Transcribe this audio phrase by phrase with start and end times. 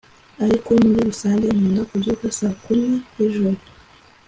[0.43, 3.59] ariko muri rusange nkunda kubyuka saa kumi z’ijoro